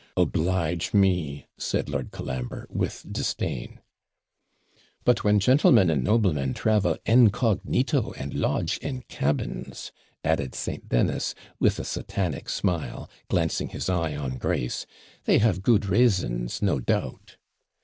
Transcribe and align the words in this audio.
'Oblige 0.17 0.95
me!' 0.95 1.45
said 1.59 1.87
Lord 1.87 2.09
Colambre, 2.09 2.65
with 2.71 3.05
disdain. 3.11 3.79
'But 5.05 5.23
when 5.23 5.39
gentlemen 5.39 5.91
and 5.91 6.03
noblemen 6.03 6.55
travel 6.55 6.97
INCOGNITO, 7.05 8.13
and 8.17 8.33
lodge 8.33 8.79
in 8.79 9.03
cabins,' 9.03 9.91
added 10.23 10.55
St. 10.55 10.89
Dennis, 10.89 11.35
with 11.59 11.77
a 11.77 11.83
satanic 11.83 12.49
smile, 12.49 13.11
glancing 13.29 13.69
his 13.69 13.89
eye 13.91 14.15
on 14.15 14.39
Grace, 14.39 14.87
'they 15.25 15.37
have 15.37 15.61
good 15.61 15.85
reasons, 15.85 16.63
no 16.63 16.79
doubt.' 16.79 17.37